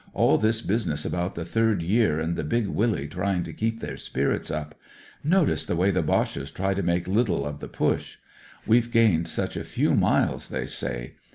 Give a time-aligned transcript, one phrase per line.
[0.15, 4.49] All this business about the third year, and Big Willie trying to keep their spirits
[4.49, 4.73] up.
[5.23, 8.17] Notice the way the Boches try to make httle of the Push.
[8.65, 11.17] We've gained such a few miles, they say.